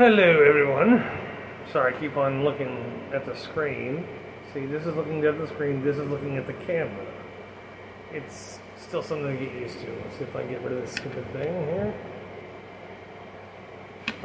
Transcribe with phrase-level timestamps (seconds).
[0.00, 1.04] Hello, everyone.
[1.70, 4.06] Sorry, I keep on looking at the screen.
[4.54, 7.06] See, this is looking at the screen, this is looking at the camera.
[8.10, 9.92] It's still something to get used to.
[10.02, 11.94] Let's see if I can get rid of this stupid thing here.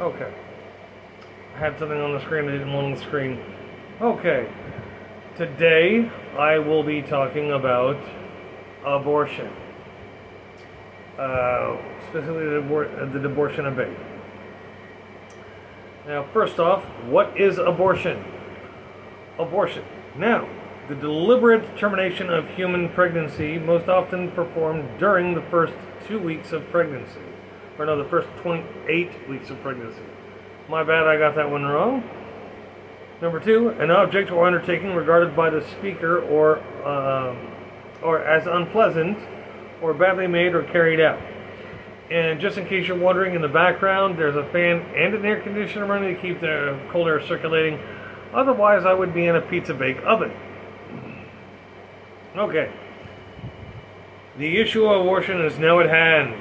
[0.00, 0.32] Okay.
[1.56, 3.38] I had something on the screen I didn't want on the screen.
[4.00, 4.48] Okay.
[5.36, 8.02] Today, I will be talking about
[8.82, 9.52] abortion.
[11.18, 11.76] Uh,
[12.08, 13.94] specifically, the, abor- the abortion debate.
[16.06, 18.24] Now, first off, what is abortion?
[19.40, 19.84] Abortion.
[20.16, 20.48] Now,
[20.88, 25.74] the deliberate termination of human pregnancy, most often performed during the first
[26.06, 27.18] two weeks of pregnancy.
[27.76, 30.02] Or no, the first 28 weeks of pregnancy.
[30.68, 32.08] My bad, I got that one wrong.
[33.20, 37.50] Number two, an object or undertaking regarded by the speaker or, um,
[38.00, 39.18] or as unpleasant
[39.82, 41.18] or badly made or carried out.
[42.10, 45.40] And just in case you're wondering, in the background, there's a fan and an air
[45.40, 47.80] conditioner running to keep the cold air circulating.
[48.32, 50.32] Otherwise, I would be in a pizza bake oven.
[52.36, 52.70] Okay.
[54.38, 56.34] The issue of abortion is now at hand.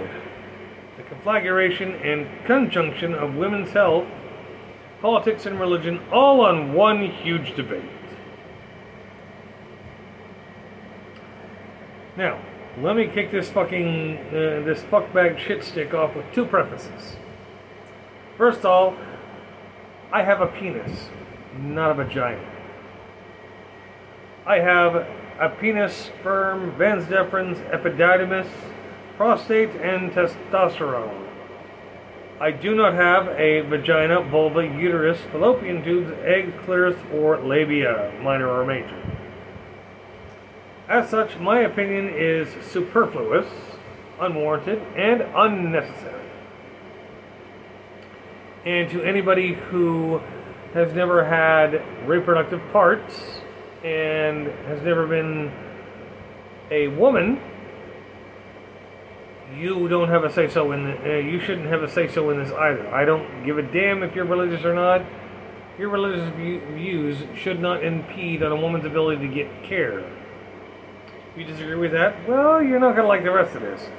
[0.97, 4.05] The conflagration and conjunction of women's health,
[5.01, 7.89] politics, and religion all on one huge debate.
[12.17, 12.39] Now,
[12.81, 14.31] let me kick this fucking uh,
[14.65, 17.15] this fuckbag shit stick off with two prefaces.
[18.37, 18.97] First of all,
[20.11, 21.09] I have a penis,
[21.57, 22.51] not a vagina.
[24.45, 24.95] I have
[25.39, 28.47] a penis, sperm, vas deferens, epididymis,
[29.15, 31.25] prostate, and testosterone.
[32.39, 38.49] I do not have a vagina, vulva, uterus, fallopian tubes, egg, clitoris, or labia, minor
[38.49, 39.14] or major.
[40.87, 43.47] As such, my opinion is superfluous,
[44.19, 46.29] unwarranted, and unnecessary.
[48.65, 50.21] And to anybody who
[50.75, 53.41] has never had reproductive parts
[53.83, 55.51] and has never been
[56.69, 57.41] a woman,
[59.55, 62.29] you don't have a say so in the, uh, you shouldn't have a say so
[62.29, 62.87] in this either.
[62.93, 65.01] I don't give a damn if you're religious or not.
[65.79, 70.03] Your religious views should not impede on a woman's ability to get care.
[71.37, 73.89] You disagree with that, well, you're not going to like the rest of this.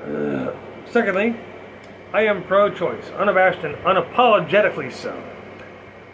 [0.00, 0.54] Uh,
[0.88, 1.36] secondly,
[2.12, 5.20] I am pro choice, unabashed and unapologetically so.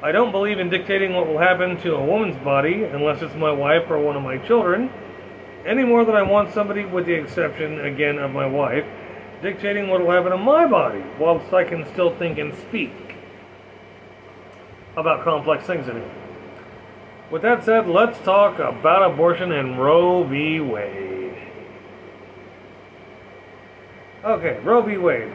[0.02, 3.50] I don't believe in dictating what will happen to a woman's body unless it's my
[3.50, 4.90] wife or one of my children,
[5.66, 8.86] any more than I want somebody, with the exception, again, of my wife,
[9.42, 12.92] dictating what will happen to my body whilst I can still think and speak
[14.96, 16.17] about complex things anyway.
[17.30, 20.60] With that said, let's talk about abortion and Roe v.
[20.60, 21.36] Wade.
[24.24, 24.96] Okay, Roe v.
[24.96, 25.30] Wade.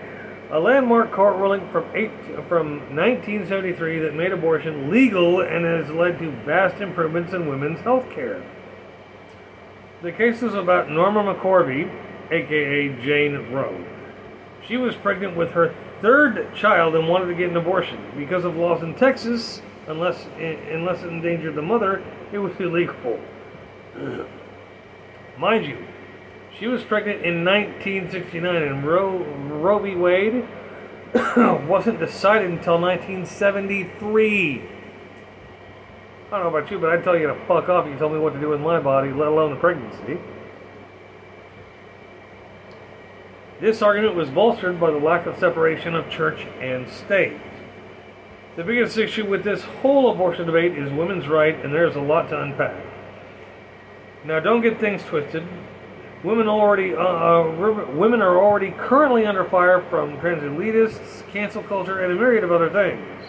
[0.50, 2.12] A landmark court ruling from, eight,
[2.48, 8.10] from 1973 that made abortion legal and has led to vast improvements in women's health
[8.10, 8.44] care.
[10.02, 11.90] The case is about Norma McCorvey,
[12.32, 13.86] aka Jane Roe.
[14.68, 18.00] She was pregnant with her third child and wanted to get an abortion.
[18.18, 23.20] Because of laws in Texas, unless unless it endangered the mother, it was illegal.
[25.38, 25.86] Mind you,
[26.58, 29.96] she was pregnant in 1969, and Roe, Roe v.
[29.96, 30.48] Wade
[31.68, 34.62] wasn't decided until 1973.
[36.32, 38.14] I don't know about you, but I'd tell you to fuck off if you told
[38.14, 40.20] me what to do with my body, let alone the pregnancy.
[43.60, 47.40] This argument was bolstered by the lack of separation of church and state.
[48.56, 52.30] The biggest issue with this whole abortion debate is women's right, and there's a lot
[52.30, 52.86] to unpack.
[54.24, 55.44] Now, don't get things twisted.
[56.24, 62.02] Women already, uh, uh, women are already currently under fire from trans elitists, cancel culture,
[62.04, 63.26] and a myriad of other things.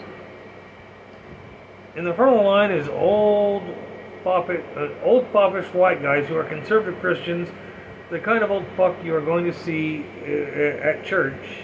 [1.95, 3.63] In the front of the line is old,
[4.25, 7.49] uh, old foppish white guys who are conservative Christians,
[8.11, 11.63] the kind of old fuck you are going to see uh, at church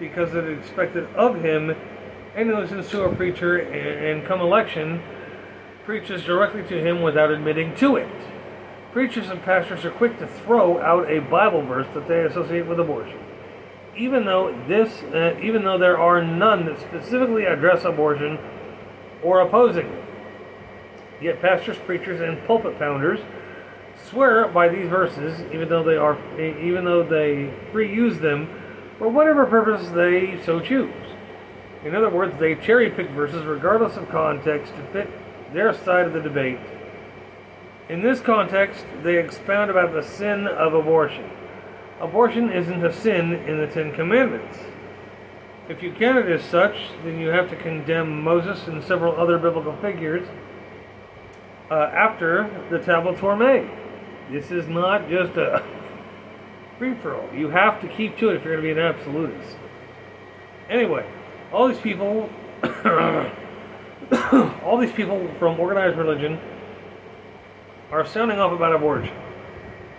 [0.00, 1.76] because it is expected of him,
[2.34, 5.02] and he listens to a preacher, and, and come election,
[5.84, 8.08] preaches directly to him without admitting to it.
[8.92, 12.78] Preachers and pastors are quick to throw out a Bible verse that they associate with
[12.78, 13.18] abortion,
[13.96, 18.38] even though this, uh, even though there are none that specifically address abortion
[19.22, 20.04] or opposing it.
[21.22, 23.20] Yet pastors, preachers, and pulpit pounders
[24.10, 28.48] swear by these verses, even though they are, even though they reuse them
[28.98, 30.92] for whatever purpose they so choose.
[31.84, 35.10] In other words, they cherry pick verses regardless of context to fit
[35.52, 36.58] their side of the debate.
[37.88, 41.28] In this context, they expound about the sin of abortion.
[42.00, 44.58] Abortion isn't a sin in the Ten Commandments.
[45.68, 46.74] If you count it as such,
[47.04, 50.26] then you have to condemn Moses and several other biblical figures
[51.70, 53.70] uh, after the tablets were made.
[54.30, 55.64] This is not just a
[56.78, 57.34] free for all.
[57.34, 59.56] You have to keep to it if you're going to be an absolutist.
[60.68, 61.06] Anyway,
[61.52, 62.28] all these people,
[64.62, 66.40] all these people from organized religion
[67.90, 69.14] are sounding off about abortion.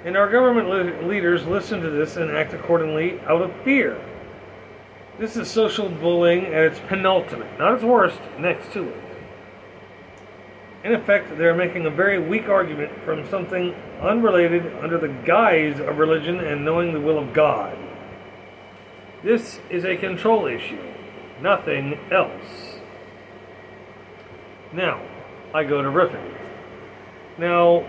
[0.03, 4.01] And our government le- leaders listen to this and act accordingly out of fear.
[5.19, 9.03] This is social bullying at its penultimate, not its worst, next to it.
[10.83, 15.79] In effect, they are making a very weak argument from something unrelated under the guise
[15.79, 17.77] of religion and knowing the will of God.
[19.23, 20.81] This is a control issue,
[21.43, 22.79] nothing else.
[24.71, 25.01] Now,
[25.53, 26.33] I go to riffing.
[27.37, 27.85] Now,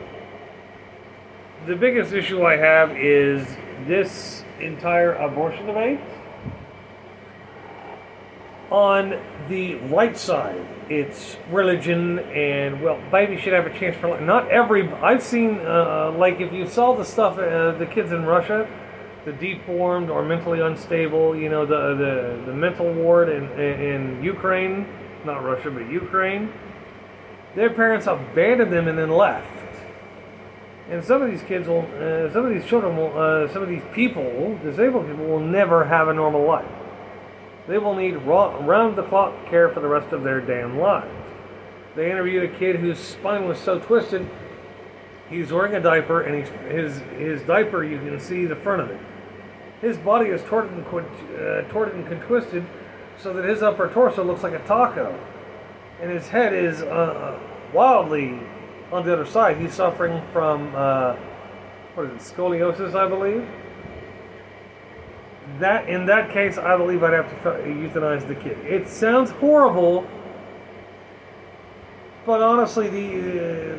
[1.67, 3.47] the biggest issue I have is
[3.87, 6.01] this entire abortion debate.
[8.71, 14.21] On the right side, it's religion and well, baby should have a chance for life.
[14.21, 14.91] Not every.
[14.95, 18.69] I've seen uh, like if you saw the stuff, uh, the kids in Russia,
[19.25, 24.87] the deformed or mentally unstable, you know, the the, the mental ward in, in Ukraine,
[25.25, 26.53] not Russia but Ukraine.
[27.55, 29.49] Their parents abandoned them and then left.
[30.91, 33.69] And some of these kids will, uh, some of these children will, uh, some of
[33.69, 36.69] these people, disabled people, will never have a normal life.
[37.67, 41.11] They will need round the clock care for the rest of their damn lives.
[41.97, 44.29] They interviewed a kid whose spine was so twisted,
[45.31, 48.91] he's wearing a diaper, and he's, his, his diaper, you can see the front of
[48.91, 49.00] it.
[49.85, 52.65] His body is torted and, uh, torted and twisted
[53.19, 55.19] so that his upper torso looks like a taco.
[56.01, 57.39] And his head is uh,
[57.73, 58.41] wildly
[58.91, 59.59] on the other side.
[59.59, 61.17] He's suffering from, uh,
[61.95, 63.47] what is it, scoliosis, I believe
[65.59, 68.59] that in that case, I believe I'd have to euthanize the kid.
[68.65, 70.07] It sounds horrible,
[72.27, 73.79] but honestly, the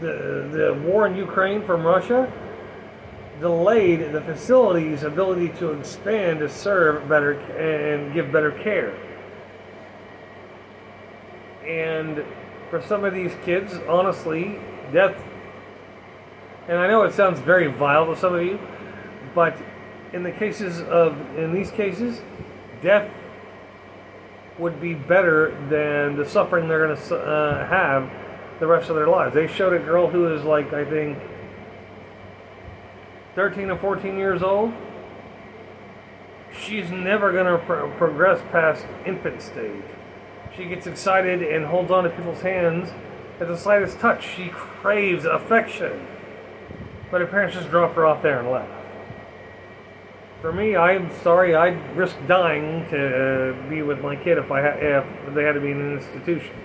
[0.00, 2.30] the the war in Ukraine from Russia
[3.40, 8.94] delayed the facility's ability to expand to serve better and give better care.
[11.66, 12.24] And
[12.70, 14.58] for some of these kids, honestly,
[14.92, 15.22] death.
[16.68, 18.58] And I know it sounds very vile to some of you,
[19.34, 19.56] but
[20.12, 22.20] in the cases of in these cases,
[22.82, 23.10] death
[24.58, 28.10] would be better than the suffering they're going to uh, have
[28.60, 29.34] the rest of their lives.
[29.34, 31.18] They showed a girl who is like I think
[33.38, 34.72] 13 or 14 years old.
[36.60, 39.84] She's never going to pro- progress past infant stage.
[40.56, 42.90] She gets excited and holds on to people's hands
[43.38, 44.26] at the slightest touch.
[44.26, 46.04] She craves affection.
[47.12, 48.72] But her parents just dropped her off there and left.
[50.40, 51.54] For me, I'm sorry.
[51.54, 54.78] I'd risk dying to uh, be with my kid if I ha-
[55.28, 56.56] if they had to be in an institution.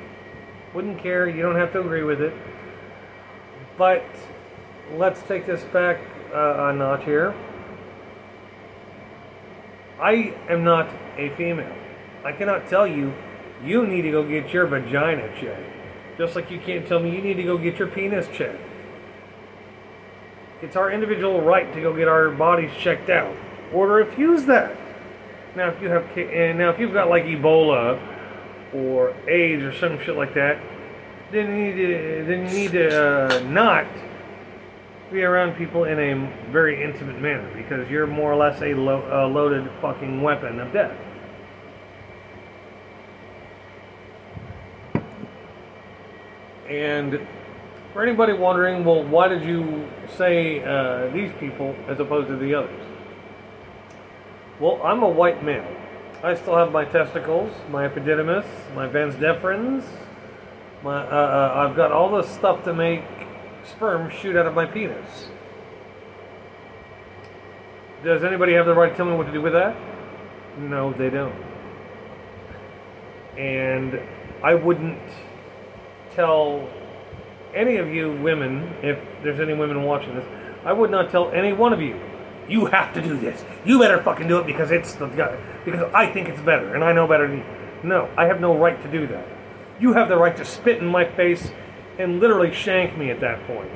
[0.74, 1.30] Wouldn't care.
[1.30, 2.34] You don't have to agree with it.
[3.78, 4.04] But
[4.96, 6.00] let's take this back
[6.34, 7.34] uh, a notch here.
[10.00, 11.76] I am not a female.
[12.26, 13.14] I cannot tell you
[13.64, 15.70] you need to go get your vagina checked.
[16.18, 18.62] Just like you can't tell me you need to go get your penis checked.
[20.62, 23.36] It's our individual right to go get our bodies checked out
[23.74, 24.78] or to refuse that.
[25.56, 28.02] Now, if you have and now if you've got like Ebola
[28.74, 30.60] or AIDS or some shit like that,
[31.32, 33.86] then you need to then you need to uh, not
[35.13, 39.29] be around people in a very intimate manner because you're more or less a lo-
[39.32, 40.98] loaded fucking weapon of death.
[46.67, 47.27] And
[47.93, 52.55] for anybody wondering, well, why did you say uh, these people as opposed to the
[52.55, 52.86] others?
[54.60, 55.67] Well, I'm a white male.
[56.24, 59.84] I still have my testicles, my epididymis, my vas deferens.
[60.82, 63.03] My, uh, uh, I've got all the stuff to make
[63.65, 65.29] sperm shoot out of my penis.
[68.03, 69.75] Does anybody have the right to tell me what to do with that?
[70.58, 71.36] No, they don't.
[73.38, 74.00] And
[74.43, 75.00] I wouldn't
[76.12, 76.70] tell
[77.55, 80.25] any of you women, if there's any women watching this,
[80.65, 82.00] I would not tell any one of you
[82.48, 83.43] you have to do this.
[83.65, 85.08] You better fucking do it because it's the
[85.65, 87.46] because I think it's better and I know better than you.
[87.84, 89.27] No, I have no right to do that.
[89.79, 91.51] You have the right to spit in my face
[91.98, 93.72] and literally shank me at that point.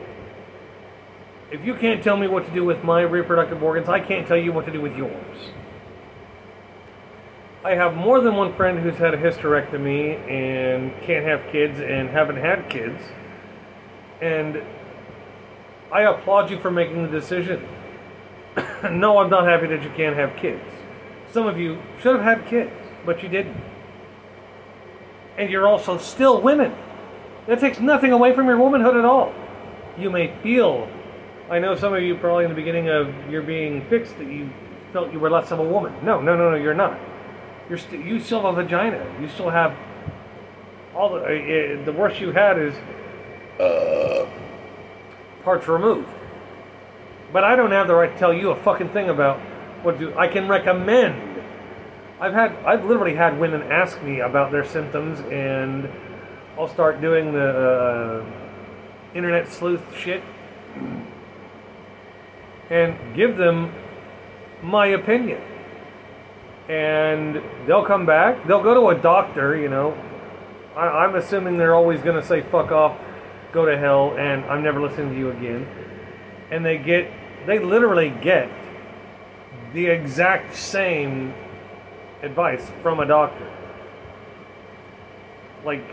[1.52, 4.38] If you can't tell me what to do with my reproductive organs, I can't tell
[4.38, 5.52] you what to do with yours.
[7.64, 12.10] I have more than one friend who's had a hysterectomy and can't have kids and
[12.10, 13.02] haven't had kids.
[14.22, 14.62] And
[15.92, 17.66] I applaud you for making the decision.
[18.92, 20.64] no, I'm not happy that you can't have kids.
[21.32, 22.72] Some of you should have had kids.
[23.06, 23.62] but you didn't.
[25.38, 26.74] And you're also still women.
[27.48, 29.34] That takes nothing away from your womanhood at all.
[29.98, 30.90] You may feel,
[31.50, 34.50] I know some of you probably in the beginning of your being fixed that you
[34.92, 35.94] felt you were less of a woman.
[36.04, 37.00] No, no, no, no, you're not.
[37.70, 39.06] You're st- you still have a vagina.
[39.22, 39.76] You still have
[40.94, 42.74] all the, uh, the worst you had is
[43.62, 44.30] uh,
[45.44, 46.10] parts removed.
[47.32, 49.40] But I don't have the right to tell you a fucking thing about
[49.84, 50.14] what do.
[50.18, 51.44] I can recommend.
[52.20, 55.90] I've had, I've literally had women ask me about their symptoms, and
[56.60, 58.26] I'll start doing the uh,
[59.14, 60.24] internet sleuth shit
[62.72, 63.72] and give them
[64.64, 65.40] my opinion.
[66.68, 68.48] And they'll come back.
[68.48, 69.96] They'll go to a doctor, you know.
[70.76, 72.98] I, I'm assuming they're always going to say, fuck off,
[73.54, 75.68] go to hell, and I'm never listening to you again.
[76.50, 77.12] And they get,
[77.46, 78.50] they literally get
[79.74, 81.36] the exact same
[82.24, 83.48] advice from a doctor.
[85.64, 85.84] Like,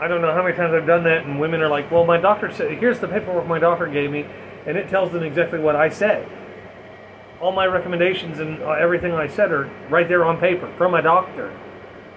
[0.00, 2.18] I don't know how many times I've done that, and women are like, well, my
[2.18, 4.26] doctor said, here's the paperwork my doctor gave me,
[4.66, 6.28] and it tells them exactly what I said
[7.44, 11.02] all my recommendations and uh, everything I said are right there on paper from a
[11.02, 11.54] doctor.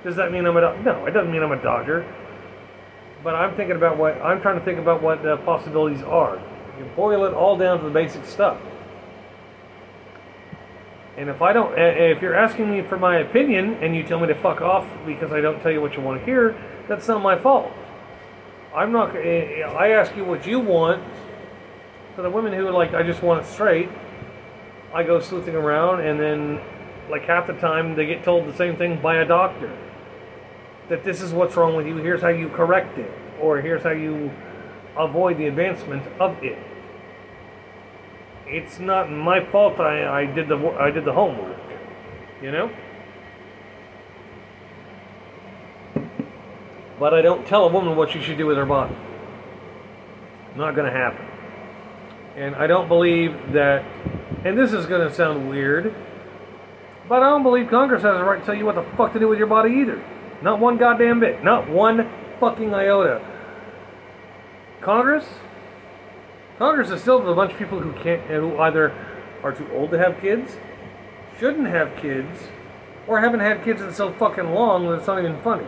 [0.04, 0.84] Does that mean I'm a doctor?
[0.84, 2.06] No, it doesn't mean I'm a doctor.
[3.24, 6.42] But I'm thinking about what I'm trying to think about what the possibilities are.
[6.78, 8.58] You boil it all down to the basic stuff.
[11.18, 14.04] And if I don't, eh, eh, if you're asking me for my opinion and you
[14.04, 16.56] tell me to fuck off because I don't tell you what you want to hear,
[16.88, 17.72] that's not my fault.
[18.76, 19.16] I'm not.
[19.16, 21.04] Eh, I ask you what you want.
[22.16, 23.90] For the women who are like, I just want it straight
[24.94, 26.62] I go sleuthing around, and then,
[27.10, 29.76] like half the time, they get told the same thing by a doctor.
[30.90, 31.98] That this is what's wrong with you.
[31.98, 34.32] Here's how you correct it, or here's how you
[34.98, 36.58] avoid the advancement of it.
[38.48, 39.80] It's not my fault.
[39.80, 41.58] I, I did the I did the homework.
[42.42, 42.72] You know.
[47.00, 48.96] But I don't tell a woman what she should do with her body.
[50.56, 51.24] Not going to happen.
[52.36, 53.86] And I don't believe that
[54.46, 55.94] and this is going to sound weird,
[57.10, 59.20] but I don't believe Congress has the right to tell you what the fuck to
[59.20, 60.04] do with your body either.
[60.42, 61.44] Not one goddamn bit.
[61.44, 63.26] Not one fucking iota.
[64.82, 65.26] Congress?
[66.58, 68.94] Congress is still a bunch of people who can't, who either
[69.44, 70.58] are too old to have kids,
[71.40, 72.48] shouldn't have kids,
[73.06, 75.68] or haven't had kids in so fucking long that it's not even funny.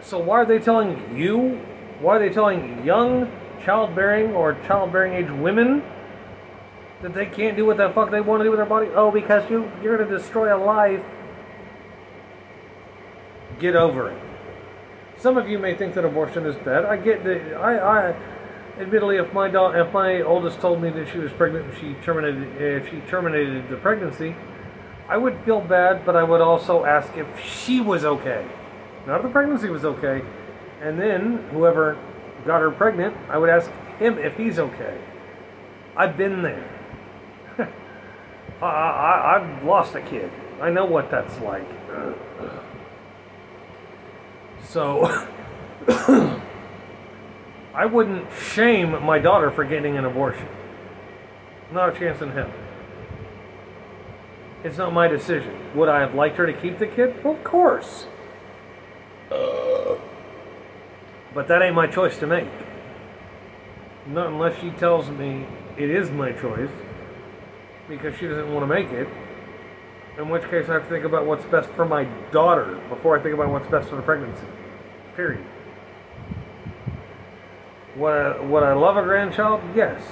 [0.00, 1.60] So why are they telling you?
[2.00, 3.30] Why are they telling young
[3.64, 5.82] childbearing or childbearing age women
[7.02, 8.88] that they can't do what the fuck they want to do with their body?
[8.94, 11.04] Oh, because you you're to destroy a life.
[13.58, 14.18] Get over it.
[15.16, 16.84] Some of you may think that abortion is bad.
[16.84, 17.54] I get that.
[17.54, 18.14] I, I
[18.78, 21.94] admittedly, if my daughter, if my oldest told me that she was pregnant, and she
[22.04, 24.34] terminated if she terminated the pregnancy,
[25.08, 28.46] I would feel bad, but I would also ask if she was okay,
[29.06, 30.22] not if the pregnancy was okay,
[30.80, 31.98] and then whoever
[32.46, 34.98] got her pregnant, I would ask him if he's okay.
[35.96, 36.68] I've been there.
[38.62, 40.30] I, I, I've lost a kid.
[40.60, 41.68] I know what that's like.
[44.64, 45.28] So,
[47.74, 50.46] I wouldn't shame my daughter for getting an abortion.
[51.72, 52.52] Not a chance in hell.
[54.62, 55.74] It's not my decision.
[55.74, 57.24] Would I have liked her to keep the kid?
[57.24, 58.06] Well, of course.
[61.34, 62.48] But that ain't my choice to make.
[64.06, 65.46] Not unless she tells me
[65.78, 66.70] it is my choice
[67.88, 69.08] because she doesn't want to make it.
[70.18, 73.22] In which case, I have to think about what's best for my daughter before I
[73.22, 74.44] think about what's best for the pregnancy.
[75.16, 75.42] Period.
[77.96, 79.60] Would I, would I love a grandchild?
[79.74, 80.02] Yes.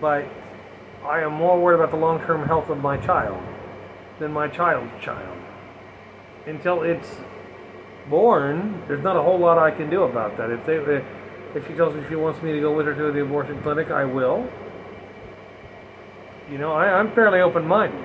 [0.00, 0.26] But
[1.04, 3.42] I am more worried about the long term health of my child
[4.18, 5.36] than my child's child.
[6.46, 7.16] Until it's
[8.08, 10.50] born, there's not a whole lot I can do about that.
[10.50, 11.02] If they, eh,
[11.54, 13.90] if she tells me she wants me to go with her to the abortion clinic,
[13.90, 14.48] I will.
[16.50, 18.04] You know, I, I'm fairly open minded.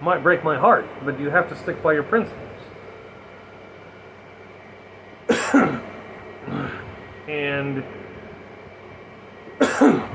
[0.00, 2.41] Might break my heart, but you have to stick by your principles.
[7.76, 7.84] And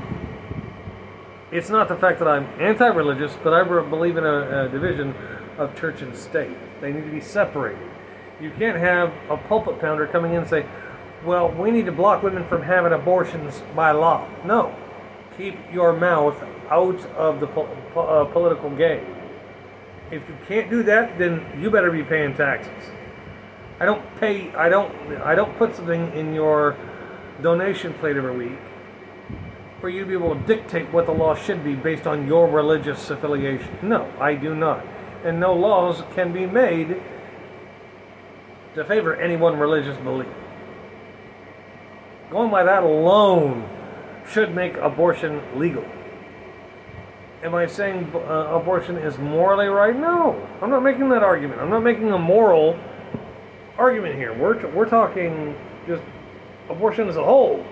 [1.52, 5.14] it's not the fact that I'm anti religious, but I believe in a, a division
[5.56, 6.56] of church and state.
[6.80, 7.88] They need to be separated.
[8.40, 10.66] You can't have a pulpit pounder coming in and say,
[11.24, 14.28] well, we need to block women from having abortions by law.
[14.44, 14.74] No
[15.38, 16.36] keep your mouth
[16.68, 19.06] out of the po- po- uh, political game.
[20.10, 22.90] If you can't do that, then you better be paying taxes.
[23.80, 24.52] I don't pay.
[24.54, 24.92] I don't.
[25.22, 26.76] I don't put something in your
[27.42, 28.58] donation plate every week
[29.80, 32.48] for you to be able to dictate what the law should be based on your
[32.48, 33.78] religious affiliation.
[33.82, 34.84] No, I do not.
[35.24, 37.00] And no laws can be made
[38.74, 40.28] to favor any one religious belief.
[42.30, 43.68] Going by that alone
[44.30, 45.84] should make abortion legal.
[47.42, 49.96] Am I saying uh, abortion is morally right?
[49.96, 50.44] No.
[50.60, 51.60] I'm not making that argument.
[51.60, 52.78] I'm not making a moral
[53.78, 54.36] argument here.
[54.36, 56.02] We're, t- we're talking just
[56.68, 57.64] abortion as a whole.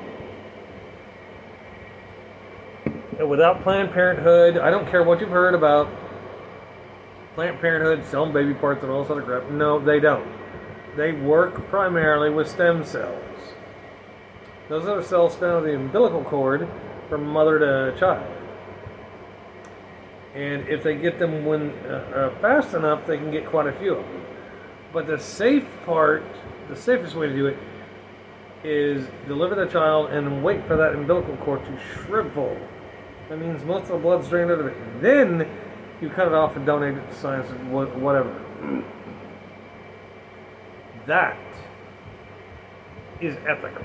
[3.19, 5.89] And without Planned Parenthood, I don't care what you've heard about
[7.35, 9.51] Planned Parenthood selling baby parts and all this other crap.
[9.51, 10.27] No, they don't.
[10.97, 13.23] They work primarily with stem cells.
[14.69, 16.69] Those are cells found in the umbilical cord
[17.09, 18.27] from mother to child.
[20.35, 23.73] And if they get them when uh, uh, fast enough, they can get quite a
[23.73, 24.27] few of them.
[24.93, 26.25] But the safe part,
[26.69, 27.57] the safest way to do it,
[28.65, 32.57] is deliver the child and wait for that umbilical cord to shrivel.
[33.29, 34.77] That means most of the blood's drained out of it.
[35.01, 35.49] Then
[36.01, 38.85] you cut it off and donate it to science or whatever.
[41.07, 41.39] That
[43.21, 43.85] is ethical.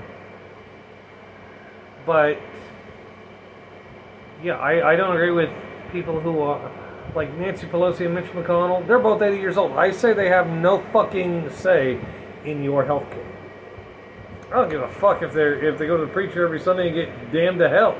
[2.04, 2.38] But
[4.42, 5.50] yeah, I, I don't agree with
[5.92, 6.70] people who are
[7.14, 8.86] like Nancy Pelosi and Mitch McConnell.
[8.86, 9.72] They're both 80 years old.
[9.72, 12.00] I say they have no fucking say
[12.44, 13.31] in your health care.
[14.52, 16.88] I don't give a fuck if they if they go to the preacher every Sunday
[16.88, 17.96] and get damned to hell.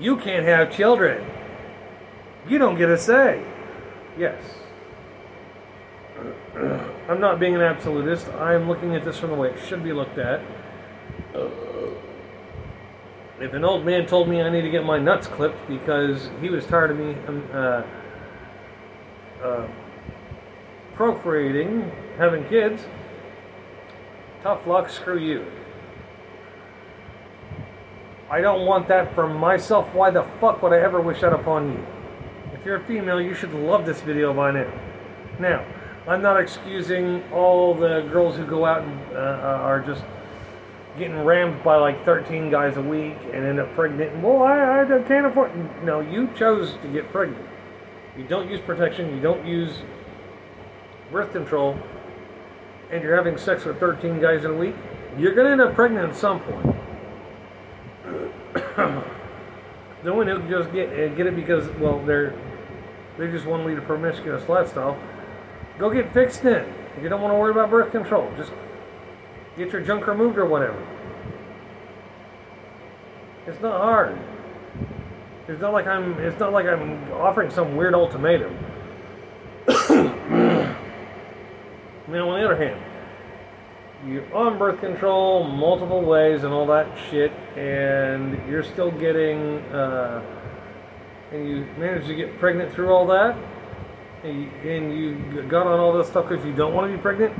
[0.00, 1.26] You can't have children.
[2.48, 3.44] You don't get a say.
[4.18, 4.42] Yes.
[6.56, 8.28] I'm not being an absolutist.
[8.28, 10.40] I'm looking at this from the way it should be looked at.
[13.40, 16.48] If an old man told me I need to get my nuts clipped because he
[16.48, 17.82] was tired of me um, uh,
[19.42, 19.68] uh,
[20.94, 22.86] procreating, having kids,
[24.44, 25.46] tough luck, screw you.
[28.30, 29.94] I don't want that for myself.
[29.94, 31.86] Why the fuck would I ever wish that upon you?
[32.52, 34.70] If you're a female, you should love this video by now.
[35.40, 35.66] Now,
[36.06, 40.04] I'm not excusing all the girls who go out and uh, are just
[40.98, 44.22] getting rammed by like 13 guys a week and end up pregnant.
[44.22, 45.52] Well, I, I can't afford.
[45.82, 47.46] No, you chose to get pregnant.
[48.14, 49.14] You don't use protection.
[49.14, 49.78] You don't use
[51.10, 51.78] birth control,
[52.94, 54.76] and you're having sex with 13 guys in a week.
[55.18, 56.76] You're gonna end up pregnant at some point.
[60.04, 62.32] the one who just get uh, get it because well they're
[63.18, 64.96] they just want to lead a promiscuous lifestyle.
[65.76, 66.72] Go get fixed then.
[66.96, 68.52] If you don't want to worry about birth control, just
[69.56, 70.80] get your junk removed or whatever.
[73.48, 74.16] It's not hard.
[75.48, 76.12] It's not like I'm.
[76.20, 78.56] It's not like I'm offering some weird ultimatum.
[82.14, 82.80] now, on the other hand,
[84.06, 90.22] you're on birth control multiple ways and all that shit, and you're still getting, uh,
[91.32, 93.36] and you manage to get pregnant through all that,
[94.22, 97.02] and you, and you got on all this stuff because you don't want to be
[97.02, 97.34] pregnant.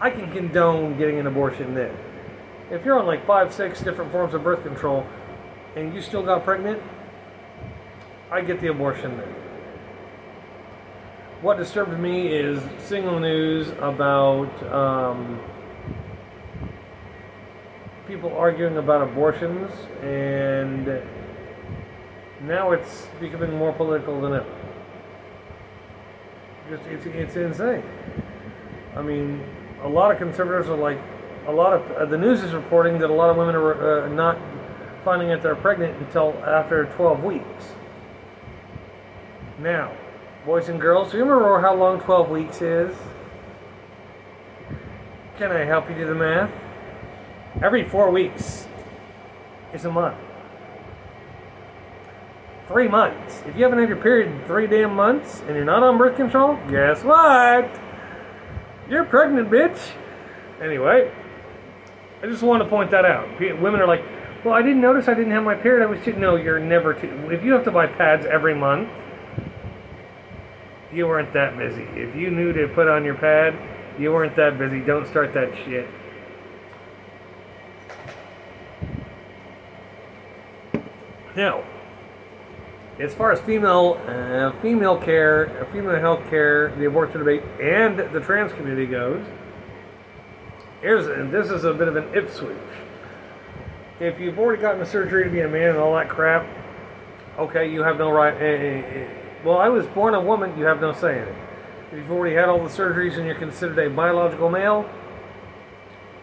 [0.00, 1.94] I can condone getting an abortion then.
[2.70, 5.06] If you're on like five, six different forms of birth control,
[5.76, 6.82] and you still got pregnant,
[8.30, 9.39] I get the abortion then.
[11.42, 15.40] What disturbed me is single news about um,
[18.06, 19.70] people arguing about abortions,
[20.02, 21.02] and
[22.42, 24.54] now it's becoming more political than ever.
[26.68, 27.84] Just it's it's insane.
[28.94, 29.42] I mean,
[29.82, 31.00] a lot of conservatives are like,
[31.46, 34.08] a lot of uh, the news is reporting that a lot of women are uh,
[34.10, 34.38] not
[35.06, 37.72] finding out they're pregnant until after 12 weeks.
[39.58, 39.90] Now,
[40.44, 42.96] boys and girls, do you remember how long 12 weeks is?
[45.36, 46.50] Can I help you do the math?
[47.62, 48.66] Every four weeks
[49.72, 50.16] is a month.
[52.68, 53.42] Three months.
[53.46, 56.16] If you haven't had your period in three damn months and you're not on birth
[56.16, 57.80] control, guess what?
[58.88, 59.78] You're pregnant, bitch.
[60.62, 61.12] Anyway,
[62.22, 63.28] I just want to point that out.
[63.40, 64.04] Women are like,
[64.44, 65.82] well, I didn't notice I didn't have my period.
[65.82, 66.12] I was too.
[66.14, 67.30] No, you're never too.
[67.30, 68.88] If you have to buy pads every month,
[70.92, 71.82] you weren't that busy.
[71.94, 73.54] If you knew to put on your pad,
[73.98, 74.80] you weren't that busy.
[74.80, 75.88] Don't start that shit.
[81.36, 81.62] Now,
[82.98, 87.98] as far as female uh, female care, uh, female health care, the abortion debate, and
[87.98, 89.24] the trans community goes,
[90.82, 92.56] here's and this is a bit of an Ipswich.
[94.00, 96.46] If you've already gotten the surgery to be a man and all that crap,
[97.38, 98.34] okay, you have no right.
[98.34, 100.58] Uh, well, I was born a woman.
[100.58, 101.34] You have no say in it.
[101.92, 104.88] If you've already had all the surgeries and you're considered a biological male,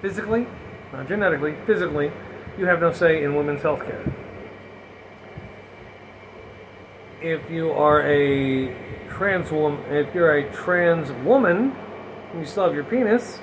[0.02, 0.48] physically,
[0.94, 2.12] not genetically, physically,
[2.58, 4.04] you have no say in women's health care.
[7.22, 8.74] if you are a
[9.10, 11.76] trans woman, if you're a trans woman,
[12.32, 13.40] and you still have your penis,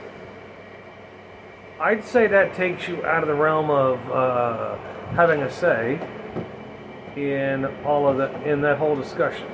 [1.80, 4.76] I'd say that takes you out of the realm of uh,
[5.14, 6.00] having a say
[7.16, 9.48] in all of the in that whole discussion.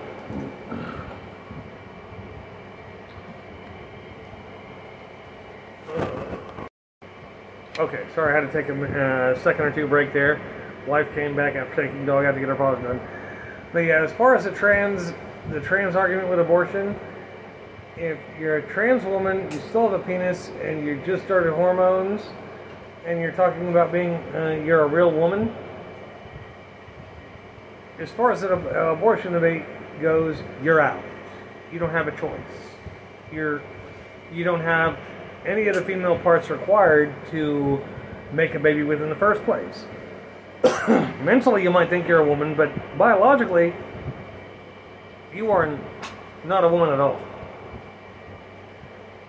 [7.79, 10.39] Okay, sorry, I had to take a uh, second or two break there.
[10.87, 13.01] Wife came back after taking dog out to get her paws done.
[13.73, 15.15] But yeah, as far as the trans
[15.51, 16.95] the trans argument with abortion,
[17.97, 22.21] if you're a trans woman, you still have a penis, and you just started hormones,
[23.07, 25.55] and you're talking about being uh, you're a real woman.
[27.99, 29.65] As far as the uh, abortion debate
[30.03, 31.03] goes, you're out.
[31.73, 32.41] You don't have a choice.
[33.33, 33.63] You're
[34.33, 34.99] you don't have
[35.47, 37.83] any of the female parts required to
[38.33, 39.85] make a baby with in the first place.
[41.23, 43.75] Mentally, you might think you're a woman, but biologically,
[45.35, 45.79] you are
[46.45, 47.21] not a woman at all.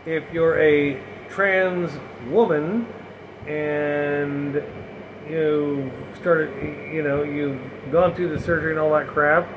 [0.06, 1.92] If you're a trans
[2.30, 2.88] woman
[3.48, 4.62] and
[5.30, 9.48] you started, you know, you've gone through the surgery and all that crap,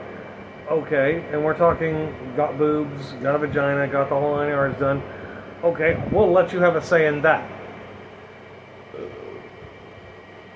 [0.70, 5.02] okay, and we're talking got boobs, got a vagina, got the whole nine yards done,
[5.64, 7.50] okay, we'll let you have a say in that.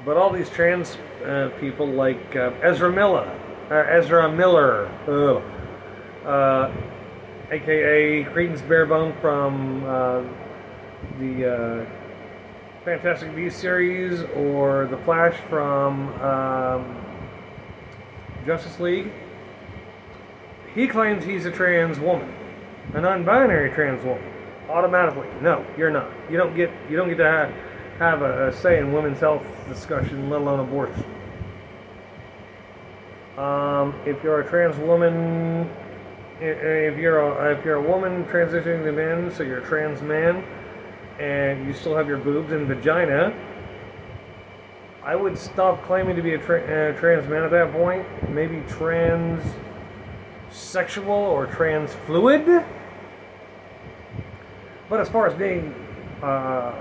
[0.04, 3.28] But all these trans uh, people like uh, Ezra Miller,
[3.70, 4.86] uh, Ezra Miller,
[6.24, 6.70] uh,
[7.50, 10.22] aka Credence Barebone from uh,
[11.18, 11.86] the
[12.84, 17.04] Fantastic Beasts series, or the Flash from um,
[18.46, 19.10] Justice League.
[20.74, 22.32] He claims he's a trans woman,
[22.94, 24.37] a non-binary trans woman.
[24.68, 26.10] Automatically, no, you're not.
[26.30, 27.52] You don't get you don't get to have,
[27.98, 31.04] have a, a say in women's health discussion, let alone abortion.
[33.38, 35.70] Um, if you're a trans woman,
[36.40, 40.44] if you're a, if you're a woman transitioning to men, so you're a trans man,
[41.18, 43.32] and you still have your boobs and vagina,
[45.02, 48.06] I would stop claiming to be a tra- trans man at that point.
[48.28, 49.42] Maybe trans
[50.50, 52.66] sexual or trans fluid.
[54.88, 55.74] But as far as being
[56.22, 56.74] uh,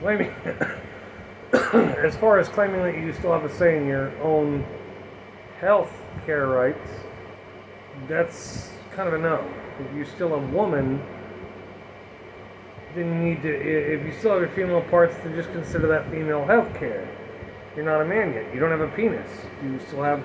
[0.00, 0.30] claiming,
[1.52, 4.64] as far as claiming that you still have a say in your own
[5.60, 5.92] health
[6.24, 6.88] care rights,
[8.08, 9.46] that's kind of a no.
[9.80, 11.02] If you're still a woman,
[12.94, 16.10] then you need to, if you still have your female parts, then just consider that
[16.10, 17.08] female health care.
[17.76, 18.52] You're not a man yet.
[18.52, 19.30] You don't have a penis.
[19.62, 20.24] You still have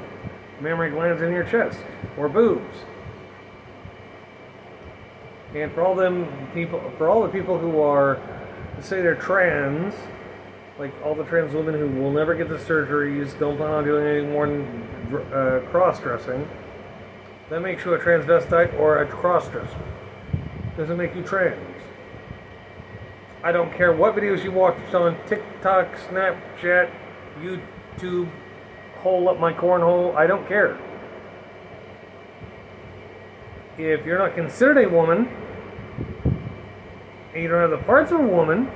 [0.61, 1.77] mammary glands in your chest
[2.17, 2.77] or boobs.
[5.55, 8.19] And for all them people, for all the people who are,
[8.81, 9.93] say they're trans,
[10.79, 14.05] like all the trans women who will never get the surgeries, don't plan on doing
[14.05, 14.87] any more than
[15.31, 16.47] uh, cross-dressing,
[17.49, 19.77] that makes you a transvestite or a cross-dresser.
[20.75, 21.59] Doesn't make you trans.
[23.43, 26.89] I don't care what videos you watch on TikTok, Snapchat,
[27.39, 28.31] YouTube,
[29.01, 30.15] hole up my cornhole.
[30.15, 30.79] I don't care.
[33.77, 35.27] If you're not considered a woman,
[37.33, 38.71] and you don't have the parts of a woman,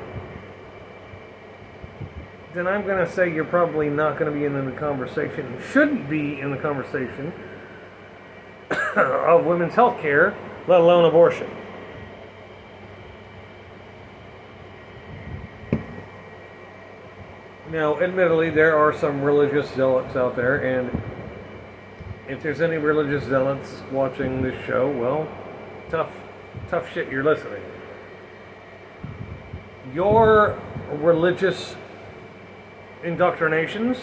[2.55, 6.09] then I'm going to say you're probably not going to be in the conversation, shouldn't
[6.09, 7.31] be in the conversation
[8.95, 10.35] of women's health care,
[10.67, 11.47] let alone abortion.
[17.69, 20.89] Now, admittedly, there are some religious zealots out there, and
[22.27, 25.27] if there's any religious zealots watching this show, well,
[25.89, 26.11] tough,
[26.69, 27.63] tough shit you're listening
[29.93, 30.59] your
[30.91, 31.75] religious
[33.03, 33.97] indoctrinations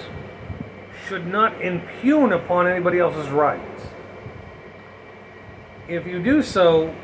[1.07, 3.83] should not impugn upon anybody else's rights.
[5.89, 6.95] If you do so,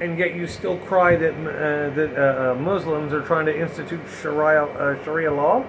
[0.00, 4.00] and yet you still cry that uh, that uh, uh, Muslims are trying to institute
[4.22, 5.66] Sharia uh, Sharia law,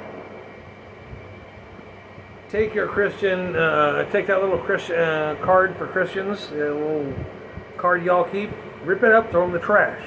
[2.49, 7.13] take your Christian, uh, take that little Christian uh, card for Christians, a little
[7.77, 8.49] card y'all keep,
[8.83, 10.01] rip it up, throw in the trash.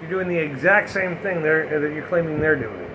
[0.00, 2.88] You're doing the exact same thing there that you're claiming they're doing.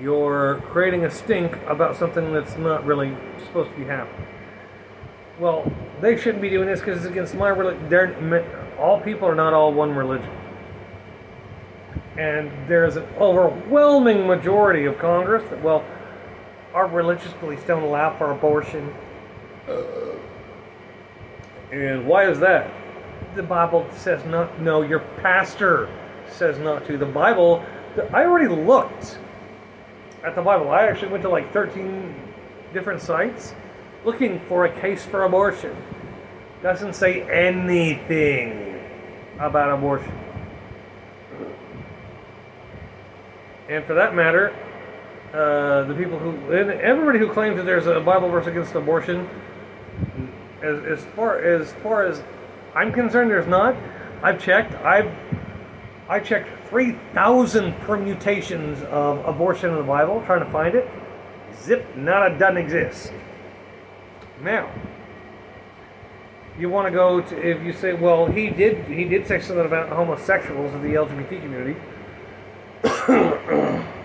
[0.00, 4.26] You're creating a stink about something that's not really supposed to be happening.
[5.40, 8.44] Well, they shouldn't be doing this because it's against my religion.
[8.78, 10.30] All people are not all one religion.
[12.16, 15.84] And there's an overwhelming majority of Congress that, well,
[16.74, 18.94] our religious beliefs don't allow for abortion.
[19.68, 19.82] Uh,
[21.70, 22.70] and why is that?
[23.34, 24.60] the Bible says not.
[24.60, 25.88] No, your pastor
[26.28, 26.98] says not to.
[26.98, 27.64] The Bible.
[28.12, 29.18] I already looked
[30.24, 30.70] at the Bible.
[30.70, 32.14] I actually went to like 13
[32.72, 33.54] different sites.
[34.04, 35.76] looking for a case for abortion.
[36.62, 38.80] Doesn't say anything
[39.38, 40.12] about abortion.
[43.68, 44.54] And for that matter,
[45.32, 49.28] uh, the people who, everybody who claims that there's a Bible verse against abortion,
[50.62, 52.22] as, as far as far as
[52.74, 53.76] I'm concerned, there's not.
[54.22, 54.74] I've checked.
[54.74, 55.14] I've
[56.08, 60.88] I checked 3,000 permutations of abortion in the Bible, trying to find it.
[61.54, 63.12] Zip, not a doesn't exist.
[64.40, 64.72] Now,
[66.58, 69.66] you want to go to if you say, well, he did he did say something
[69.66, 71.78] about homosexuals in the LGBT community.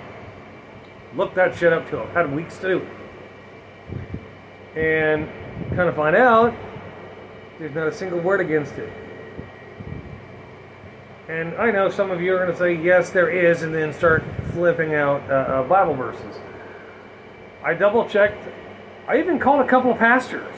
[1.15, 1.99] Look that shit up too.
[1.99, 2.87] I've had weeks to do it.
[4.75, 5.29] And
[5.75, 6.53] kind of find out
[7.59, 8.91] there's not a single word against it.
[11.27, 13.93] And I know some of you are going to say, yes, there is, and then
[13.93, 16.35] start flipping out uh, uh, Bible verses.
[17.63, 18.47] I double checked.
[19.07, 20.53] I even called a couple of pastors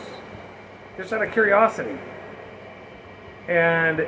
[0.98, 2.00] just out of curiosity.
[3.48, 4.08] And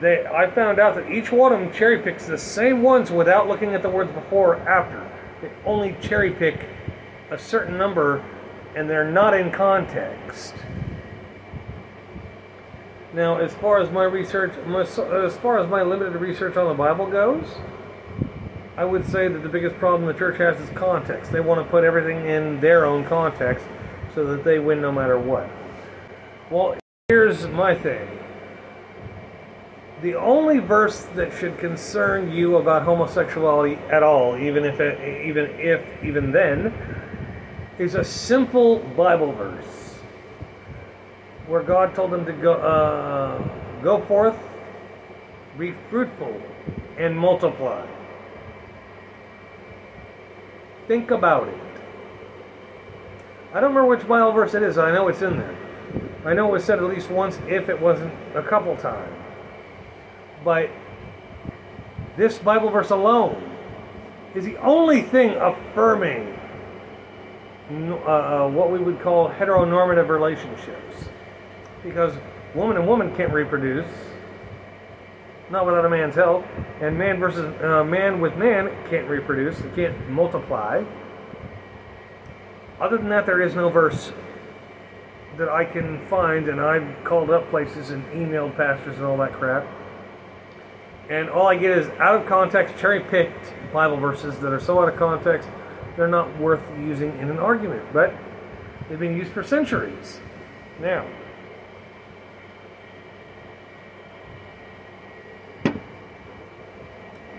[0.00, 3.48] they, I found out that each one of them cherry picks the same ones without
[3.48, 5.06] looking at the words before or after.
[5.42, 6.66] They only cherry pick
[7.30, 8.24] a certain number
[8.76, 10.54] and they're not in context.
[13.12, 17.06] Now, as far as my research, as far as my limited research on the Bible
[17.06, 17.44] goes,
[18.76, 21.32] I would say that the biggest problem the church has is context.
[21.32, 23.66] They want to put everything in their own context
[24.14, 25.50] so that they win no matter what.
[26.50, 26.76] Well,
[27.08, 28.19] here's my thing.
[30.02, 35.50] The only verse that should concern you about homosexuality at all, even if it, even
[35.60, 36.72] if even then,
[37.78, 39.98] is a simple Bible verse
[41.46, 44.38] where God told them to go uh, go forth,
[45.58, 46.40] be fruitful,
[46.96, 47.86] and multiply.
[50.88, 51.60] Think about it.
[53.52, 54.78] I don't remember which Bible verse it is.
[54.78, 55.56] I know it's in there.
[56.24, 59.19] I know it was said at least once, if it wasn't a couple times.
[60.44, 60.70] But
[62.16, 63.50] this Bible verse alone
[64.34, 66.38] is the only thing affirming
[67.70, 71.08] uh, uh, what we would call heteronormative relationships.
[71.82, 72.14] Because
[72.54, 73.86] woman and woman can't reproduce,
[75.50, 76.44] not without a man's help,
[76.80, 80.82] and man versus uh, man with man can't reproduce, it can't multiply.
[82.80, 84.12] Other than that, there is no verse
[85.36, 89.32] that I can find, and I've called up places and emailed pastors and all that
[89.32, 89.66] crap.
[91.10, 94.80] And all I get is out of context, cherry picked Bible verses that are so
[94.80, 95.48] out of context,
[95.96, 97.82] they're not worth using in an argument.
[97.92, 98.14] But
[98.88, 100.20] they've been used for centuries.
[100.78, 101.04] Now,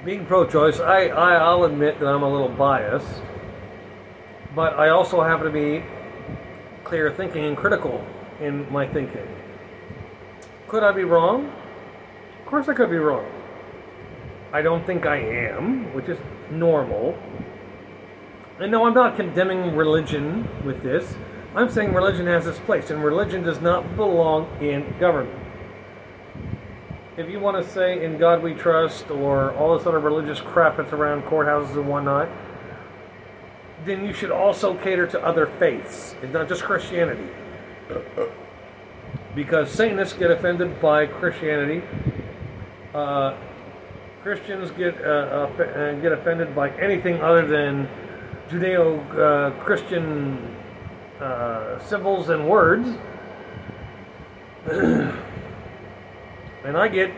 [0.03, 3.21] being pro choice, I, I, I'll admit that I'm a little biased,
[4.53, 5.85] but I also happen to be
[6.83, 8.05] clear thinking and critical
[8.41, 9.27] in my thinking.
[10.67, 11.45] Could I be wrong?
[12.41, 13.25] Of course, I could be wrong.
[14.53, 16.17] I don't think I am, which is
[16.49, 17.17] normal.
[18.59, 21.15] And no, I'm not condemning religion with this.
[21.55, 25.37] I'm saying religion has its place, and religion does not belong in government.
[27.17, 30.77] If you want to say in God we trust or all this other religious crap
[30.77, 32.29] that's around courthouses and whatnot,
[33.85, 37.27] then you should also cater to other faiths, and not just Christianity.
[39.35, 41.83] Because Satanists get offended by Christianity.
[42.93, 43.35] Uh,
[44.23, 47.89] Christians get uh, uh, get offended by anything other than
[48.49, 50.55] Judeo-Christian
[51.19, 52.87] uh, symbols and words.
[54.71, 55.17] and
[56.77, 57.11] I get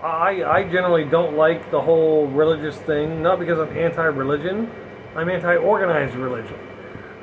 [0.00, 4.70] I, I generally don't like the whole religious thing, not because I'm anti religion,
[5.16, 6.58] I'm anti organized religion.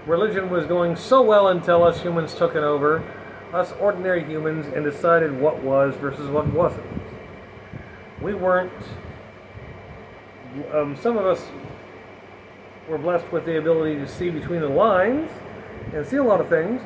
[0.07, 3.01] Religion was going so well until us humans took it over,
[3.53, 6.90] us ordinary humans, and decided what was versus what wasn't.
[8.21, 8.71] We weren't,
[10.73, 11.43] um, some of us
[12.87, 15.31] were blessed with the ability to see between the lines
[15.93, 16.81] and see a lot of things,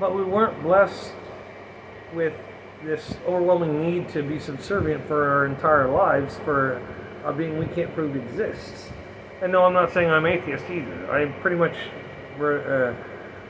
[0.00, 1.12] but we weren't blessed
[2.14, 2.32] with
[2.84, 6.82] this overwhelming need to be subservient for our entire lives for
[7.24, 8.90] a being we can't prove exists.
[9.42, 11.12] And no, I'm not saying I'm atheist either.
[11.12, 11.76] I pretty much
[12.40, 12.94] uh,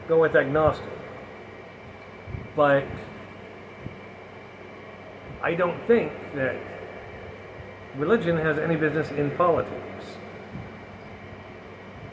[0.09, 0.85] go with agnostic.
[2.55, 2.85] But
[5.43, 6.57] I don't think that
[7.97, 10.17] religion has any business in politics.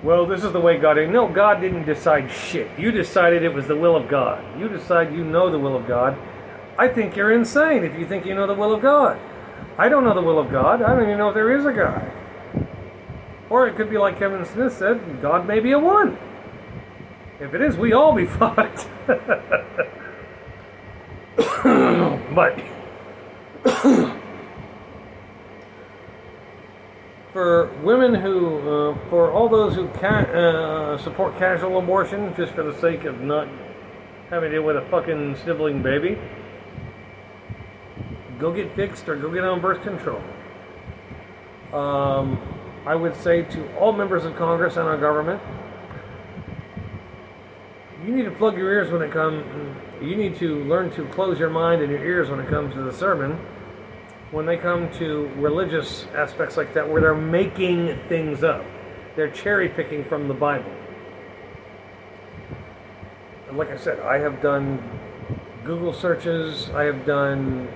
[0.03, 0.97] Well, this is the way God.
[0.97, 1.09] Is.
[1.09, 2.67] No, God didn't decide shit.
[2.77, 4.43] You decided it was the will of God.
[4.59, 6.17] You decide you know the will of God.
[6.77, 9.17] I think you're insane if you think you know the will of God.
[9.77, 10.81] I don't know the will of God.
[10.81, 12.12] I don't even know if there is a God.
[13.49, 16.17] Or it could be like Kevin Smith said God may be a one.
[17.39, 18.88] If it is, we all be fucked.
[22.36, 22.59] but
[27.32, 32.63] for women who, uh, for all those who ca- uh, support casual abortion just for
[32.63, 33.47] the sake of not
[34.30, 36.17] having to deal with a fucking sniveling baby,
[38.38, 40.21] go get fixed or go get on birth control.
[41.71, 42.38] Um,
[42.86, 45.41] I would say to all members of Congress and our government,
[48.05, 49.45] you need to plug your ears when it comes.
[50.01, 52.81] You need to learn to close your mind and your ears when it comes to
[52.81, 53.39] the sermon.
[54.31, 58.65] When they come to religious aspects like that, where they're making things up,
[59.15, 60.71] they're cherry picking from the Bible.
[63.47, 64.83] And like I said, I have done
[65.63, 66.69] Google searches.
[66.71, 67.69] I have done.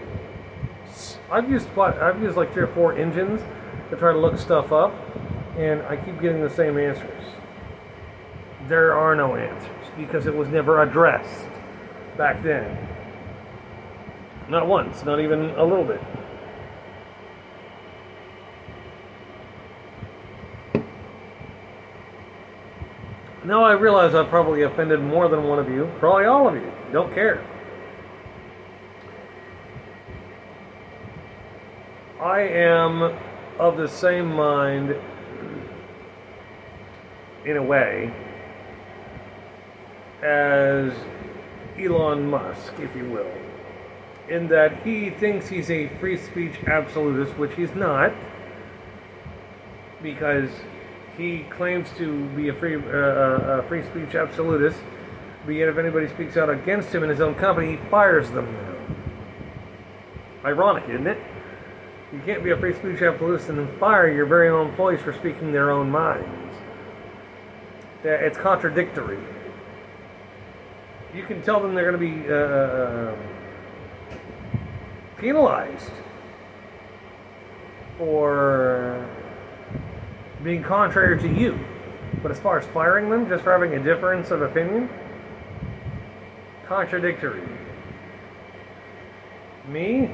[1.31, 3.41] I've used I've used like three or four engines
[3.91, 4.93] to try to look stuff up,
[5.57, 7.23] and I keep getting the same answers.
[8.67, 11.47] There are no answers because it was never addressed
[12.17, 12.87] back then.
[14.49, 16.01] Not once, not even a little bit.
[23.43, 26.71] Now I realize I've probably offended more than one of you, probably all of you.
[26.91, 27.45] Don't care.
[32.21, 33.17] I am
[33.59, 34.95] of the same mind,
[37.45, 38.13] in a way,
[40.21, 40.93] as
[41.79, 43.31] Elon Musk, if you will,
[44.29, 48.13] in that he thinks he's a free speech absolutist, which he's not,
[50.01, 50.49] because
[51.15, 54.79] he claims to be a free uh, uh, a free speech absolutist.
[55.45, 58.51] But yet, if anybody speaks out against him in his own company, he fires them
[58.51, 58.75] now.
[60.49, 61.19] Ironic, isn't it?
[62.11, 65.13] You can't be a free speech absolutist and then fire your very own employees for
[65.13, 66.55] speaking their own minds.
[68.03, 69.19] It's contradictory.
[71.13, 73.15] You can tell them they're going to be uh, uh,
[75.17, 75.91] penalized
[77.97, 79.07] for
[80.43, 81.59] being contrary to you.
[82.21, 84.89] But as far as firing them just for having a difference of opinion,
[86.65, 87.47] contradictory.
[89.67, 90.13] Me,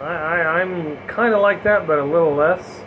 [0.00, 2.82] I, I'm kind of like that, but a little less.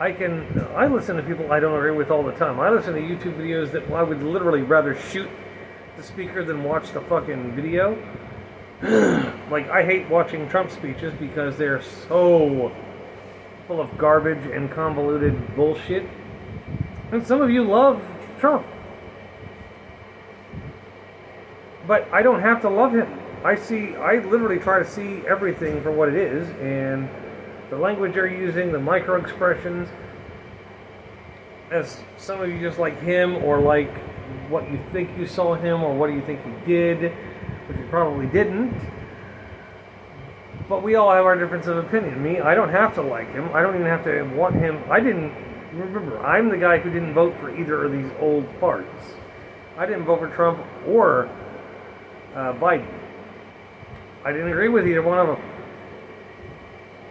[0.00, 2.58] I can I listen to people I don't agree with all the time.
[2.58, 5.28] I listen to YouTube videos that I would literally rather shoot
[5.96, 7.96] the speaker than watch the fucking video.
[9.50, 12.72] like I hate watching Trump speeches because they're so
[13.66, 16.08] full of garbage and convoluted bullshit.
[17.12, 18.02] And some of you love
[18.38, 18.66] Trump.
[21.86, 23.20] But I don't have to love him.
[23.44, 27.08] I see, I literally try to see everything for what it is, and
[27.70, 29.88] the language they're using, the micro expressions,
[31.70, 33.90] as some of you just like him, or like
[34.52, 37.12] what you think you saw him, or what do you think he did,
[37.66, 38.78] which you probably didn't.
[40.68, 42.22] But we all have our difference of opinion.
[42.22, 43.50] Me, I don't have to like him.
[43.52, 44.80] I don't even have to want him.
[44.90, 45.32] I didn't,
[45.72, 49.16] remember, I'm the guy who didn't vote for either of these old farts.
[49.76, 51.28] I didn't vote for Trump or
[52.34, 52.86] uh, Biden.
[54.24, 55.40] I didn't agree with either one of them.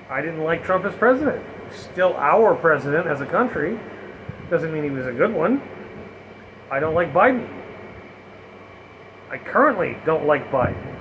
[0.09, 1.43] I didn't like Trump as president.
[1.71, 3.79] Still our president as a country.
[4.49, 5.61] Doesn't mean he was a good one.
[6.71, 7.49] I don't like Biden.
[9.29, 10.95] I currently don't like Biden.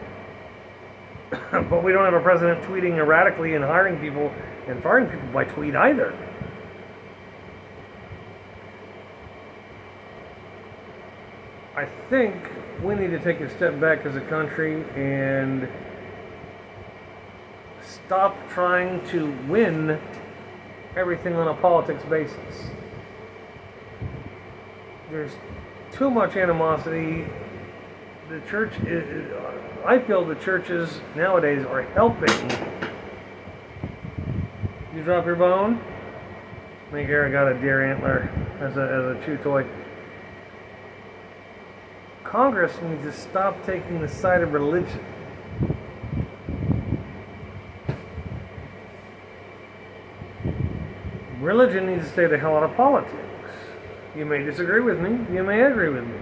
[1.71, 4.33] but we don't have a president tweeting erratically and hiring people
[4.67, 6.13] and firing people by tweet either.
[11.77, 12.35] I think
[12.83, 15.69] we need to take a step back as a country and
[17.81, 20.01] stop trying to win
[20.97, 22.71] everything on a politics basis.
[25.11, 25.33] There's
[26.01, 27.27] too much animosity.
[28.31, 29.31] The church is,
[29.85, 32.33] I feel the churches nowadays are helping.
[34.95, 35.79] You drop your bone?
[36.89, 38.31] I think Eric got a deer antler
[38.61, 39.67] as a, as a chew toy.
[42.25, 45.05] Congress needs to stop taking the side of religion.
[51.41, 53.30] Religion needs to stay the hell out of politics.
[54.17, 56.15] You may disagree with me, you may agree with me.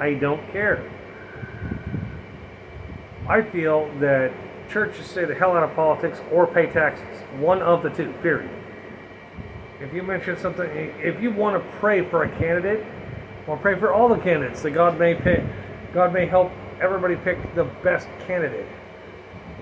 [0.00, 0.90] I don't care.
[3.28, 4.32] I feel that
[4.70, 7.22] churches stay the hell out of politics or pay taxes.
[7.38, 8.50] One of the two, period.
[9.80, 12.86] If you mention something, if you want to pray for a candidate,
[13.46, 15.44] or pray for all the candidates that God may pick,
[15.92, 18.66] God may help everybody pick the best candidate.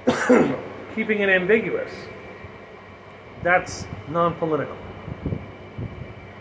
[0.95, 1.91] Keeping it ambiguous.
[3.43, 4.77] That's non political.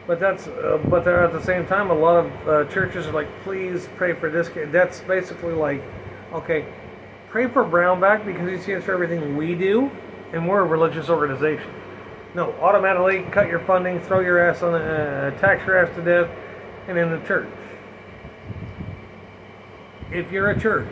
[0.05, 3.13] But that's, uh, but there at the same time, a lot of uh, churches are
[3.13, 4.71] like, please pray for this kid.
[4.71, 5.81] That's basically like,
[6.33, 6.65] okay,
[7.29, 9.89] pray for Brownback because he stands for everything we do,
[10.33, 11.71] and we're a religious organization.
[12.35, 16.29] No, automatically cut your funding, throw your ass on, uh, tax your ass to death,
[16.87, 17.47] and in the church.
[20.11, 20.87] If you're a church,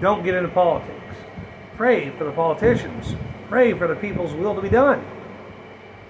[0.00, 1.16] don't get into politics.
[1.76, 3.14] Pray for the politicians.
[3.48, 5.04] Pray for the people's will to be done.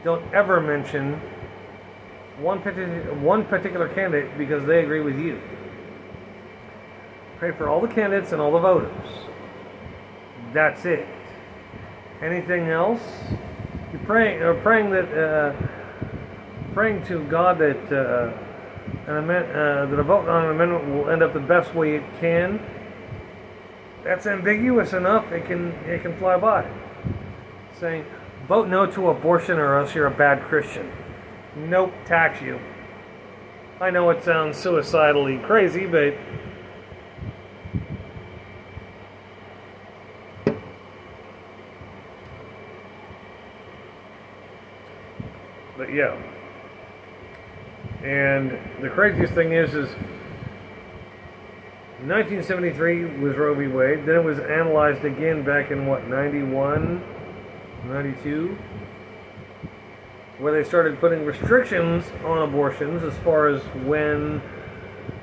[0.05, 1.21] Don't ever mention
[2.39, 5.41] one particular, one particular candidate because they agree with you.
[7.39, 9.09] Pray for all the candidates and all the voters.
[10.53, 11.07] That's it.
[12.23, 13.03] Anything else?
[13.93, 15.55] You're praying, or praying that, uh,
[16.73, 18.33] praying to God that uh,
[19.07, 21.97] an amend, uh, that a vote on an amendment will end up the best way
[21.97, 22.61] it can.
[24.05, 25.31] That's ambiguous enough.
[25.33, 26.71] It can it can fly by.
[27.79, 28.05] Saying
[28.47, 30.91] vote no to abortion or else you're a bad Christian.
[31.57, 32.59] Nope, tax you.
[33.81, 36.15] I know it sounds suicidally crazy, but
[45.77, 46.21] but yeah.
[48.03, 49.89] And the craziest thing is, is
[52.05, 53.67] 1973 was Roe v.
[53.69, 54.05] Wade.
[54.05, 57.03] Then it was analyzed again back in what 91,
[57.87, 58.59] 92,
[60.39, 64.43] where they started putting restrictions on abortions as far as when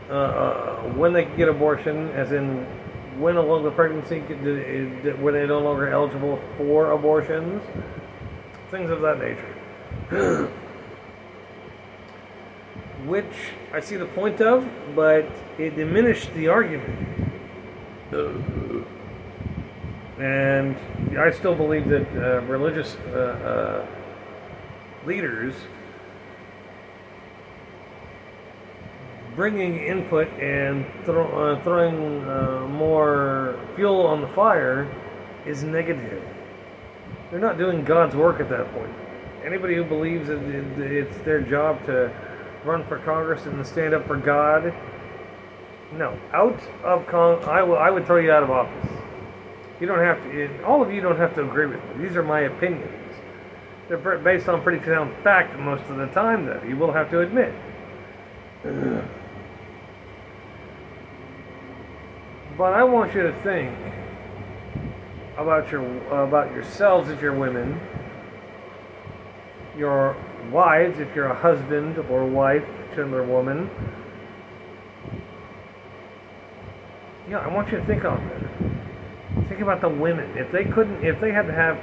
[0.09, 2.65] uh, uh, when they could get abortion, as in
[3.19, 7.61] when along the pregnancy when they're no longer eligible for abortions,
[8.69, 10.51] things of that nature.
[13.05, 15.25] which I see the point of, but
[15.57, 17.31] it diminished the argument.
[20.19, 20.77] And
[21.17, 24.00] I still believe that uh, religious uh, uh,
[25.05, 25.55] leaders
[29.35, 34.89] bringing input and throw, uh, throwing uh, more fuel on the fire
[35.45, 36.23] is negative.
[37.29, 38.93] They're not doing God's work at that point.
[39.45, 42.13] Anybody who believes that it's their job to
[42.65, 44.73] run for Congress and stand up for God.
[45.93, 47.43] No, out of Con.
[47.45, 47.77] I will.
[47.77, 48.91] I would throw you out of office.
[49.79, 50.63] You don't have to.
[50.63, 52.07] All of you don't have to agree with me.
[52.07, 53.00] These are my opinions.
[53.91, 56.63] They're based on pretty sound fact most of the time, though.
[56.65, 57.53] You will have to admit.
[62.57, 63.75] But I want you to think
[65.37, 65.83] about your
[66.23, 67.79] about yourselves if you're women,
[69.75, 70.15] your
[70.51, 73.69] wives, if you're a husband or wife to another woman,
[77.27, 79.47] yeah, I want you to think on that.
[79.47, 80.37] Think about the women.
[80.37, 81.79] If they couldn't, if they had to have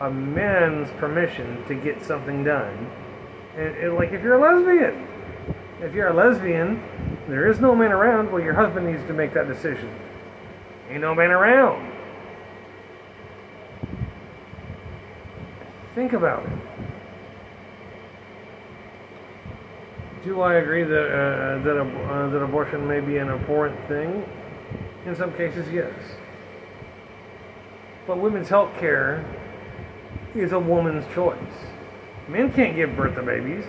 [0.00, 2.90] a man's permission to get something done,
[3.56, 5.06] and, and like if you're a lesbian,
[5.80, 6.82] if you're a lesbian,
[7.28, 8.32] there is no man around.
[8.32, 9.94] Well, your husband needs to make that decision.
[10.88, 11.92] Ain't no man around.
[15.94, 16.52] Think about it.
[20.24, 24.24] Do I agree that uh, that uh, that abortion may be an important thing?
[25.06, 25.94] In some cases, yes.
[28.06, 29.24] But women's health care
[30.34, 31.38] is a woman's choice.
[32.28, 33.64] Men can't give birth to babies,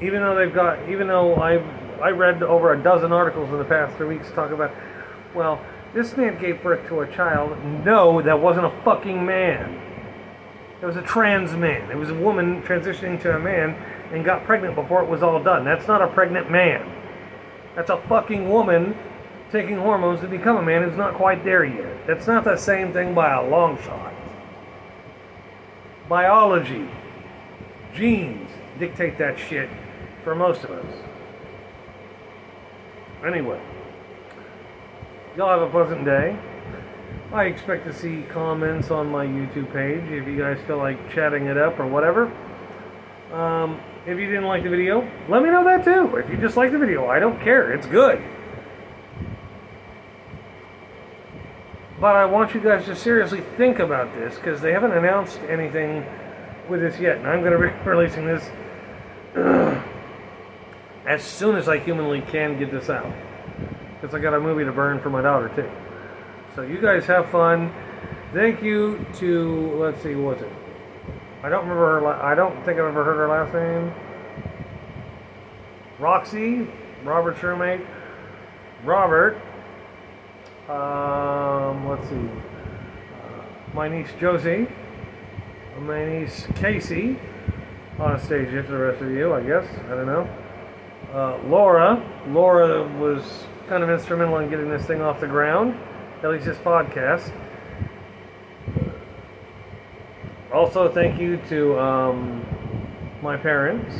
[0.00, 0.88] even though they've got.
[0.88, 1.64] Even though I've
[2.00, 4.74] I read over a dozen articles in the past three weeks talk about,
[5.34, 5.60] well,
[5.94, 7.56] this man gave birth to a child.
[7.84, 9.80] No, that wasn't a fucking man.
[10.82, 11.90] It was a trans man.
[11.90, 13.74] It was a woman transitioning to a man
[14.12, 15.64] and got pregnant before it was all done.
[15.64, 16.92] That's not a pregnant man.
[17.74, 18.96] That's a fucking woman
[19.50, 22.06] taking hormones to become a man who's not quite there yet.
[22.06, 24.12] That's not the same thing by a long shot.
[26.08, 26.88] Biology,
[27.94, 29.68] genes dictate that shit
[30.22, 30.94] for most of us.
[33.26, 33.60] Anyway,
[35.36, 36.38] y'all have a pleasant day.
[37.32, 41.46] I expect to see comments on my YouTube page if you guys feel like chatting
[41.46, 42.32] it up or whatever.
[43.32, 46.14] Um, if you didn't like the video, let me know that too.
[46.16, 47.72] If you just like the video, I don't care.
[47.72, 48.22] It's good.
[51.98, 56.04] But I want you guys to seriously think about this because they haven't announced anything
[56.68, 57.18] with this yet.
[57.18, 58.44] And I'm going to be releasing this
[61.06, 63.10] as soon as I humanly can get this out.
[64.00, 65.70] Because I got a movie to burn for my daughter too.
[66.54, 67.72] So you guys have fun.
[68.34, 70.52] Thank you to, let's see, what was it?
[71.42, 72.06] I don't remember her.
[72.22, 73.92] I don't think I've ever heard her last name.
[75.98, 76.68] Roxy,
[77.04, 77.86] Robert's roommate.
[78.84, 79.40] Robert.
[80.68, 82.28] Um, let's see.
[83.72, 84.66] My niece Josie.
[85.78, 87.18] My niece Casey.
[88.00, 89.64] Anastasia to the rest of you, I guess.
[89.86, 90.28] I don't know.
[91.12, 92.02] Uh, Laura.
[92.28, 95.78] Laura was kind of instrumental in getting this thing off the ground,
[96.22, 97.32] at least this podcast.
[100.52, 102.44] Also, thank you to um,
[103.22, 103.94] my parents,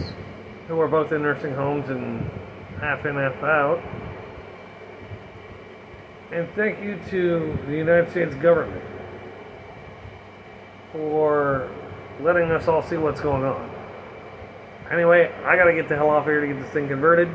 [0.67, 2.29] who are both in nursing homes and
[2.81, 3.81] half in, half out.
[6.33, 8.83] And thank you to the United States government
[10.93, 11.71] for
[12.21, 13.71] letting us all see what's going on.
[14.91, 17.29] Anyway, I gotta get the hell off here to get this thing converted.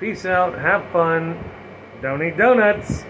[0.00, 1.38] Peace out, have fun,
[2.02, 3.04] don't eat donuts.